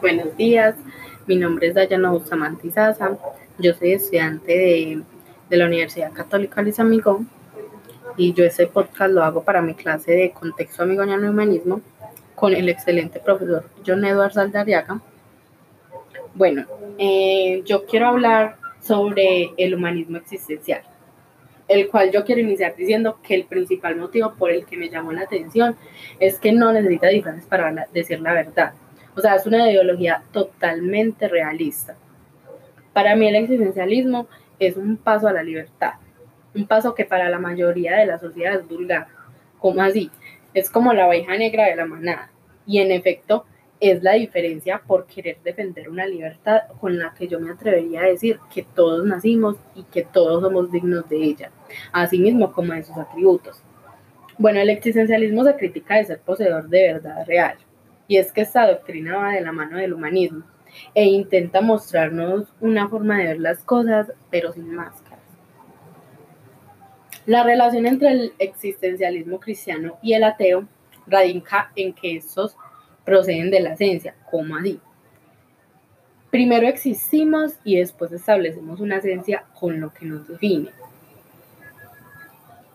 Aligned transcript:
Buenos 0.00 0.36
días, 0.36 0.76
mi 1.26 1.34
nombre 1.34 1.66
es 1.66 1.74
Dayana 1.74 2.12
Bustamante 2.12 2.70
Sasa, 2.70 3.18
yo 3.58 3.74
soy 3.74 3.94
estudiante 3.94 4.52
de, 4.52 5.02
de, 5.50 5.56
la 5.56 5.66
Universidad 5.66 6.12
Católica 6.12 6.62
Luis 6.62 6.78
Amigo 6.78 7.24
y 8.16 8.32
yo 8.32 8.44
ese 8.44 8.68
podcast 8.68 9.10
lo 9.12 9.24
hago 9.24 9.42
para 9.42 9.60
mi 9.60 9.74
clase 9.74 10.12
de 10.12 10.30
Contexto 10.30 10.84
Amigoñano 10.84 11.26
y 11.26 11.30
Humanismo 11.30 11.80
con 12.36 12.54
el 12.54 12.68
excelente 12.68 13.18
profesor 13.18 13.68
John 13.84 14.04
Edward 14.04 14.34
Saldariaga. 14.34 15.00
Bueno, 16.32 16.64
eh, 16.96 17.62
yo 17.64 17.84
quiero 17.84 18.06
hablar 18.06 18.56
sobre 18.80 19.50
el 19.56 19.74
humanismo 19.74 20.18
existencial, 20.18 20.82
el 21.66 21.88
cual 21.88 22.12
yo 22.12 22.24
quiero 22.24 22.40
iniciar 22.40 22.76
diciendo 22.76 23.18
que 23.20 23.34
el 23.34 23.46
principal 23.46 23.96
motivo 23.96 24.32
por 24.34 24.52
el 24.52 24.64
que 24.64 24.76
me 24.76 24.90
llamó 24.90 25.10
la 25.10 25.22
atención 25.22 25.74
es 26.20 26.38
que 26.38 26.52
no 26.52 26.72
necesita 26.72 27.08
disfraces 27.08 27.46
para 27.46 27.88
decir 27.92 28.20
la 28.20 28.32
verdad 28.32 28.74
o 29.18 29.20
sea, 29.20 29.34
es 29.34 29.46
una 29.46 29.68
ideología 29.68 30.22
totalmente 30.30 31.26
realista. 31.26 31.96
Para 32.92 33.16
mí 33.16 33.26
el 33.26 33.34
existencialismo 33.34 34.28
es 34.60 34.76
un 34.76 34.96
paso 34.96 35.26
a 35.26 35.32
la 35.32 35.42
libertad, 35.42 35.94
un 36.54 36.68
paso 36.68 36.94
que 36.94 37.04
para 37.04 37.28
la 37.28 37.40
mayoría 37.40 37.96
de 37.96 38.06
la 38.06 38.20
sociedad 38.20 38.54
es 38.54 38.68
vulgar. 38.68 39.08
¿Cómo 39.58 39.82
así? 39.82 40.12
Es 40.54 40.70
como 40.70 40.92
la 40.92 41.08
oveja 41.08 41.36
negra 41.36 41.64
de 41.64 41.74
la 41.74 41.84
manada. 41.84 42.30
Y 42.64 42.78
en 42.78 42.92
efecto, 42.92 43.44
es 43.80 44.04
la 44.04 44.12
diferencia 44.12 44.82
por 44.86 45.06
querer 45.06 45.38
defender 45.42 45.88
una 45.88 46.06
libertad 46.06 46.60
con 46.80 46.96
la 46.96 47.12
que 47.12 47.26
yo 47.26 47.40
me 47.40 47.50
atrevería 47.50 48.02
a 48.02 48.06
decir 48.06 48.38
que 48.54 48.62
todos 48.62 49.04
nacimos 49.04 49.56
y 49.74 49.82
que 49.82 50.02
todos 50.04 50.42
somos 50.44 50.70
dignos 50.70 51.08
de 51.08 51.16
ella, 51.16 51.50
así 51.90 52.20
mismo 52.20 52.52
como 52.52 52.72
de 52.72 52.84
sus 52.84 52.96
atributos. 52.96 53.60
Bueno, 54.38 54.60
el 54.60 54.70
existencialismo 54.70 55.42
se 55.42 55.56
critica 55.56 55.96
de 55.96 56.04
ser 56.04 56.20
poseedor 56.20 56.68
de 56.68 56.92
verdad 56.92 57.26
real, 57.26 57.58
y 58.08 58.16
es 58.16 58.32
que 58.32 58.40
esta 58.40 58.66
doctrina 58.66 59.18
va 59.18 59.32
de 59.32 59.42
la 59.42 59.52
mano 59.52 59.76
del 59.76 59.92
humanismo 59.92 60.44
e 60.94 61.04
intenta 61.04 61.60
mostrarnos 61.60 62.46
una 62.60 62.88
forma 62.88 63.18
de 63.18 63.24
ver 63.24 63.40
las 63.40 63.62
cosas, 63.62 64.10
pero 64.30 64.52
sin 64.52 64.74
máscaras. 64.74 65.18
La 67.26 67.44
relación 67.44 67.86
entre 67.86 68.10
el 68.10 68.32
existencialismo 68.38 69.38
cristiano 69.38 69.98
y 70.02 70.14
el 70.14 70.24
ateo 70.24 70.66
radica 71.06 71.70
en 71.76 71.92
que 71.92 72.16
estos 72.16 72.56
proceden 73.04 73.50
de 73.50 73.60
la 73.60 73.74
esencia, 73.74 74.14
como 74.30 74.56
así. 74.56 74.80
Primero 76.30 76.66
existimos 76.66 77.54
y 77.64 77.76
después 77.76 78.12
establecemos 78.12 78.80
una 78.80 78.96
esencia 78.96 79.44
con 79.58 79.80
lo 79.80 79.92
que 79.92 80.06
nos 80.06 80.26
define. 80.28 80.70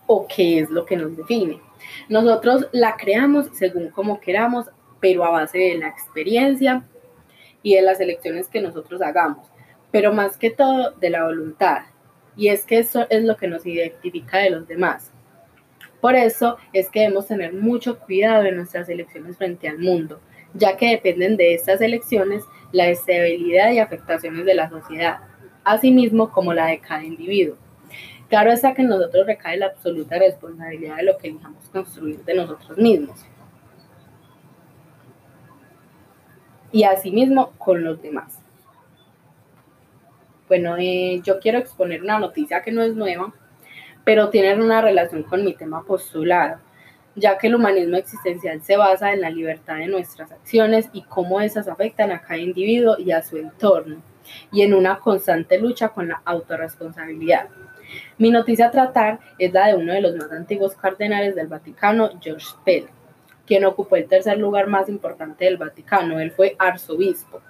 ¿O 0.06 0.26
qué 0.28 0.60
es 0.60 0.70
lo 0.70 0.84
que 0.84 0.96
nos 0.96 1.16
define? 1.16 1.60
Nosotros 2.08 2.68
la 2.72 2.96
creamos 2.96 3.48
según 3.52 3.90
como 3.90 4.20
queramos 4.20 4.66
pero 5.00 5.24
a 5.24 5.30
base 5.30 5.58
de 5.58 5.78
la 5.78 5.88
experiencia 5.88 6.84
y 7.62 7.74
de 7.74 7.82
las 7.82 8.00
elecciones 8.00 8.48
que 8.48 8.60
nosotros 8.60 9.02
hagamos, 9.02 9.50
pero 9.90 10.12
más 10.12 10.36
que 10.36 10.50
todo 10.50 10.92
de 10.92 11.10
la 11.10 11.24
voluntad. 11.24 11.82
Y 12.36 12.48
es 12.48 12.64
que 12.64 12.78
eso 12.78 13.06
es 13.10 13.24
lo 13.24 13.36
que 13.36 13.48
nos 13.48 13.64
identifica 13.64 14.38
de 14.38 14.50
los 14.50 14.66
demás. 14.66 15.12
Por 16.00 16.16
eso 16.16 16.58
es 16.72 16.90
que 16.90 17.00
debemos 17.00 17.28
tener 17.28 17.54
mucho 17.54 17.98
cuidado 17.98 18.44
en 18.44 18.56
nuestras 18.56 18.88
elecciones 18.88 19.38
frente 19.38 19.68
al 19.68 19.78
mundo, 19.78 20.20
ya 20.52 20.76
que 20.76 20.90
dependen 20.90 21.36
de 21.36 21.54
estas 21.54 21.80
elecciones 21.80 22.44
la 22.72 22.88
estabilidad 22.88 23.72
y 23.72 23.78
afectaciones 23.78 24.44
de 24.44 24.54
la 24.54 24.68
sociedad, 24.68 25.20
asimismo 25.64 26.30
como 26.30 26.52
la 26.52 26.66
de 26.66 26.80
cada 26.80 27.04
individuo. 27.04 27.56
Claro 28.28 28.52
está 28.52 28.74
que 28.74 28.82
en 28.82 28.88
nosotros 28.88 29.26
recae 29.26 29.56
la 29.56 29.66
absoluta 29.66 30.18
responsabilidad 30.18 30.96
de 30.96 31.04
lo 31.04 31.16
que 31.18 31.28
elijamos 31.28 31.68
construir 31.70 32.18
de 32.24 32.34
nosotros 32.34 32.76
mismos. 32.76 33.24
Y 36.74 36.82
asimismo 36.82 37.52
con 37.56 37.84
los 37.84 38.02
demás. 38.02 38.40
Bueno, 40.48 40.74
eh, 40.76 41.20
yo 41.22 41.38
quiero 41.38 41.58
exponer 41.58 42.02
una 42.02 42.18
noticia 42.18 42.62
que 42.62 42.72
no 42.72 42.82
es 42.82 42.96
nueva, 42.96 43.32
pero 44.02 44.28
tiene 44.28 44.60
una 44.60 44.80
relación 44.80 45.22
con 45.22 45.44
mi 45.44 45.54
tema 45.54 45.84
postulado, 45.84 46.58
ya 47.14 47.38
que 47.38 47.46
el 47.46 47.54
humanismo 47.54 47.96
existencial 47.96 48.60
se 48.60 48.76
basa 48.76 49.12
en 49.12 49.20
la 49.20 49.30
libertad 49.30 49.76
de 49.76 49.86
nuestras 49.86 50.32
acciones 50.32 50.90
y 50.92 51.02
cómo 51.02 51.40
esas 51.40 51.68
afectan 51.68 52.10
a 52.10 52.20
cada 52.20 52.38
individuo 52.38 52.96
y 52.98 53.12
a 53.12 53.22
su 53.22 53.36
entorno, 53.36 54.02
y 54.50 54.62
en 54.62 54.74
una 54.74 54.98
constante 54.98 55.60
lucha 55.60 55.90
con 55.90 56.08
la 56.08 56.22
autorresponsabilidad. 56.24 57.50
Mi 58.18 58.32
noticia 58.32 58.66
a 58.66 58.70
tratar 58.72 59.20
es 59.38 59.52
la 59.52 59.68
de 59.68 59.76
uno 59.76 59.92
de 59.92 60.00
los 60.00 60.16
más 60.16 60.32
antiguos 60.32 60.74
cardenales 60.74 61.36
del 61.36 61.46
Vaticano, 61.46 62.10
George 62.20 62.48
Pell, 62.64 62.88
quien 63.46 63.64
ocupó 63.64 63.96
el 63.96 64.08
tercer 64.08 64.38
lugar 64.38 64.66
más 64.66 64.88
importante 64.88 65.44
del 65.44 65.56
Vaticano. 65.56 66.20
Él 66.20 66.30
fue 66.30 66.56
arzobispo. 66.58 67.40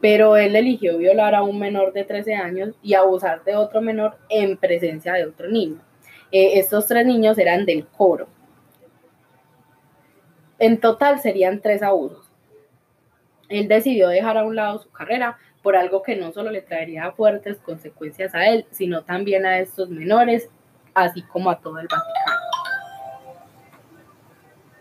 Pero 0.00 0.36
él 0.36 0.56
eligió 0.56 0.96
violar 0.96 1.34
a 1.34 1.42
un 1.42 1.58
menor 1.58 1.92
de 1.92 2.04
13 2.04 2.34
años 2.34 2.74
y 2.82 2.94
abusar 2.94 3.44
de 3.44 3.56
otro 3.56 3.80
menor 3.82 4.16
en 4.28 4.56
presencia 4.56 5.12
de 5.12 5.26
otro 5.26 5.48
niño. 5.48 5.80
Eh, 6.32 6.58
estos 6.58 6.86
tres 6.86 7.06
niños 7.06 7.38
eran 7.38 7.66
del 7.66 7.86
coro. 7.86 8.28
En 10.58 10.78
total 10.78 11.20
serían 11.20 11.60
tres 11.60 11.82
abusos. 11.82 12.30
Él 13.48 13.66
decidió 13.66 14.08
dejar 14.08 14.38
a 14.38 14.44
un 14.44 14.56
lado 14.56 14.78
su 14.78 14.90
carrera 14.90 15.38
por 15.62 15.76
algo 15.76 16.02
que 16.02 16.16
no 16.16 16.32
solo 16.32 16.50
le 16.50 16.62
traería 16.62 17.10
fuertes 17.12 17.58
consecuencias 17.58 18.34
a 18.34 18.46
él, 18.46 18.66
sino 18.70 19.02
también 19.02 19.44
a 19.44 19.58
estos 19.58 19.90
menores, 19.90 20.48
así 20.94 21.22
como 21.22 21.50
a 21.50 21.60
todo 21.60 21.78
el 21.78 21.88
Vaticano 21.88 22.29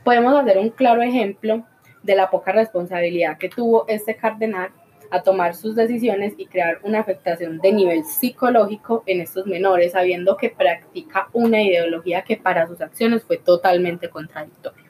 podemos 0.04 0.36
hacer 0.36 0.58
un 0.58 0.70
claro 0.70 1.02
ejemplo 1.02 1.66
de 2.04 2.16
la 2.16 2.30
poca 2.30 2.52
responsabilidad 2.52 3.38
que 3.38 3.50
tuvo 3.50 3.86
este 3.88 4.16
cardenal 4.16 4.72
a 5.12 5.24
tomar 5.24 5.56
sus 5.56 5.76
decisiones 5.76 6.34
y 6.38 6.46
crear 6.46 6.80
una 6.84 7.00
afectación 7.00 7.60
de 7.60 7.72
nivel 7.72 8.04
psicológico 8.04 9.04
en 9.06 9.22
estos 9.22 9.48
menores, 9.48 9.94
sabiendo 9.94 10.38
que 10.38 10.50
practica 10.50 11.30
una 11.34 11.62
ideología 11.62 12.24
que 12.24 12.38
para 12.38 12.68
sus 12.68 12.80
acciones 12.82 13.24
fue 13.24 13.38
totalmente 13.38 14.10
contradictoria. 14.10 14.86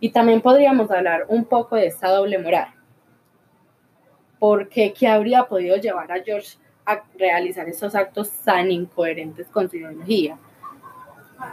Y 0.00 0.10
también 0.10 0.42
podríamos 0.42 0.90
hablar 0.90 1.24
un 1.28 1.46
poco 1.46 1.76
de 1.76 1.86
esta 1.86 2.10
doble 2.10 2.38
moral, 2.38 2.68
porque 4.38 4.92
¿qué 4.92 5.08
habría 5.08 5.44
podido 5.44 5.76
llevar 5.76 6.12
a 6.12 6.22
George 6.22 6.58
a 6.84 7.02
realizar 7.18 7.68
esos 7.68 7.94
actos 7.94 8.30
tan 8.44 8.70
incoherentes 8.70 9.48
con 9.48 9.70
su 9.70 9.78
ideología? 9.78 10.38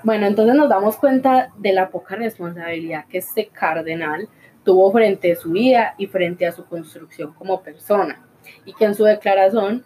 Bueno, 0.04 0.28
entonces 0.28 0.56
nos 0.56 0.70
damos 0.70 0.98
cuenta 0.98 1.52
de 1.58 1.74
la 1.74 1.90
poca 1.90 2.16
responsabilidad 2.16 3.06
que 3.08 3.18
este 3.20 3.48
cardenal 3.48 4.28
tuvo 4.64 4.92
frente 4.92 5.34
a 5.34 5.36
su 5.36 5.52
vida 5.52 5.96
y 5.98 6.08
frente 6.08 6.46
a 6.46 6.52
su 6.52 6.66
construcción 6.66 7.34
como 7.34 7.62
persona, 7.62 8.26
y 8.66 8.74
que 8.74 8.86
en 8.86 8.96
su 8.96 9.04
declaración 9.04 9.84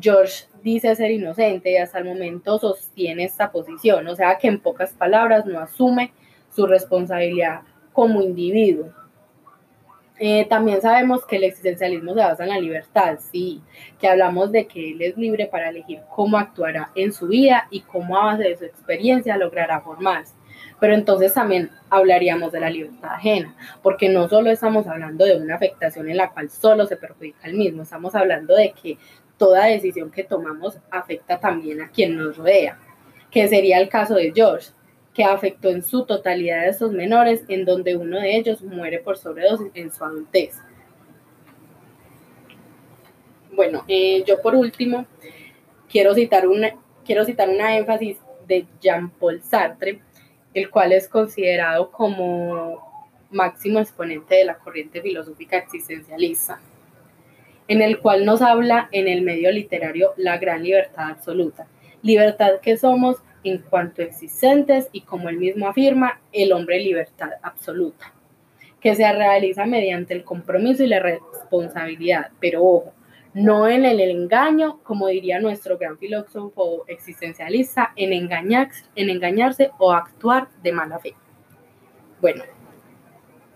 George 0.00 0.46
dice 0.62 0.94
ser 0.96 1.10
inocente 1.10 1.72
y 1.72 1.76
hasta 1.76 1.98
el 1.98 2.06
momento 2.06 2.58
sostiene 2.58 3.24
esta 3.24 3.52
posición, 3.52 4.06
o 4.08 4.16
sea 4.16 4.38
que 4.38 4.48
en 4.48 4.60
pocas 4.60 4.92
palabras 4.92 5.46
no 5.46 5.60
asume 5.60 6.12
su 6.50 6.66
responsabilidad 6.66 7.60
como 7.92 8.22
individuo. 8.22 8.92
Eh, 10.18 10.46
también 10.48 10.80
sabemos 10.80 11.26
que 11.26 11.36
el 11.36 11.44
existencialismo 11.44 12.14
se 12.14 12.20
basa 12.20 12.44
en 12.44 12.50
la 12.50 12.60
libertad, 12.60 13.18
sí, 13.32 13.60
que 13.98 14.06
hablamos 14.06 14.52
de 14.52 14.68
que 14.68 14.92
él 14.92 15.02
es 15.02 15.16
libre 15.16 15.46
para 15.46 15.70
elegir 15.70 16.02
cómo 16.14 16.38
actuará 16.38 16.92
en 16.94 17.12
su 17.12 17.26
vida 17.26 17.66
y 17.70 17.80
cómo 17.80 18.16
a 18.16 18.26
base 18.26 18.44
de 18.44 18.56
su 18.56 18.64
experiencia 18.64 19.36
logrará 19.36 19.80
formarse. 19.80 20.34
Pero 20.78 20.94
entonces 20.94 21.34
también 21.34 21.70
hablaríamos 21.90 22.52
de 22.52 22.60
la 22.60 22.70
libertad 22.70 23.14
ajena, 23.14 23.56
porque 23.82 24.08
no 24.08 24.28
solo 24.28 24.50
estamos 24.50 24.86
hablando 24.86 25.24
de 25.24 25.36
una 25.36 25.56
afectación 25.56 26.08
en 26.08 26.18
la 26.18 26.30
cual 26.30 26.48
solo 26.48 26.86
se 26.86 26.96
perjudica 26.96 27.48
el 27.48 27.54
mismo, 27.54 27.82
estamos 27.82 28.14
hablando 28.14 28.54
de 28.54 28.72
que 28.72 28.98
toda 29.36 29.66
decisión 29.66 30.12
que 30.12 30.22
tomamos 30.22 30.78
afecta 30.92 31.40
también 31.40 31.80
a 31.80 31.90
quien 31.90 32.16
nos 32.16 32.36
rodea, 32.36 32.78
que 33.32 33.48
sería 33.48 33.80
el 33.80 33.88
caso 33.88 34.14
de 34.14 34.32
George 34.32 34.68
que 35.14 35.24
afectó 35.24 35.70
en 35.70 35.82
su 35.84 36.04
totalidad 36.04 36.60
a 36.60 36.66
estos 36.66 36.92
menores, 36.92 37.44
en 37.48 37.64
donde 37.64 37.96
uno 37.96 38.18
de 38.18 38.36
ellos 38.36 38.62
muere 38.62 38.98
por 38.98 39.16
sobredosis 39.16 39.70
en 39.74 39.92
su 39.92 40.04
adultez. 40.04 40.56
Bueno, 43.52 43.84
eh, 43.86 44.24
yo 44.26 44.42
por 44.42 44.56
último 44.56 45.06
quiero 45.88 46.14
citar, 46.14 46.48
una, 46.48 46.74
quiero 47.06 47.24
citar 47.24 47.48
una 47.48 47.76
énfasis 47.76 48.18
de 48.48 48.66
Jean-Paul 48.80 49.40
Sartre, 49.42 50.02
el 50.52 50.68
cual 50.70 50.92
es 50.92 51.08
considerado 51.08 51.92
como 51.92 52.94
máximo 53.30 53.78
exponente 53.78 54.34
de 54.34 54.44
la 54.44 54.58
corriente 54.58 55.00
filosófica 55.00 55.58
existencialista, 55.58 56.60
en 57.68 57.82
el 57.82 58.00
cual 58.00 58.24
nos 58.24 58.42
habla 58.42 58.88
en 58.90 59.06
el 59.06 59.22
medio 59.22 59.52
literario 59.52 60.12
la 60.16 60.38
gran 60.38 60.64
libertad 60.64 61.10
absoluta, 61.10 61.68
libertad 62.02 62.60
que 62.60 62.76
somos 62.76 63.18
en 63.44 63.58
cuanto 63.58 64.02
existentes 64.02 64.88
y 64.92 65.02
como 65.02 65.28
él 65.28 65.38
mismo 65.38 65.68
afirma, 65.68 66.20
el 66.32 66.52
hombre 66.52 66.80
libertad 66.80 67.30
absoluta, 67.42 68.12
que 68.80 68.94
se 68.94 69.10
realiza 69.12 69.66
mediante 69.66 70.14
el 70.14 70.24
compromiso 70.24 70.82
y 70.82 70.88
la 70.88 71.00
responsabilidad, 71.00 72.30
pero 72.40 72.64
ojo, 72.64 72.92
no 73.34 73.68
en 73.68 73.84
el 73.84 74.00
engaño, 74.00 74.78
como 74.82 75.08
diría 75.08 75.40
nuestro 75.40 75.76
gran 75.76 75.98
filósofo 75.98 76.84
existencialista, 76.86 77.92
en, 77.96 78.12
engañar, 78.12 78.70
en 78.94 79.10
engañarse 79.10 79.70
o 79.78 79.92
actuar 79.92 80.48
de 80.62 80.72
mala 80.72 80.98
fe. 80.98 81.14
Bueno, 82.20 82.44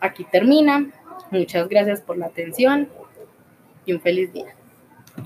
aquí 0.00 0.24
termina 0.24 0.92
Muchas 1.30 1.68
gracias 1.68 2.00
por 2.00 2.16
la 2.16 2.26
atención 2.26 2.88
y 3.84 3.92
un 3.92 4.00
feliz 4.00 4.32
día. 4.32 4.54